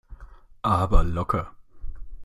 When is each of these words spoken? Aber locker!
Aber 0.63 1.03
locker! 1.03 1.51